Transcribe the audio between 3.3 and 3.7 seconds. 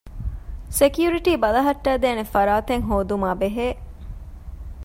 ބެހޭ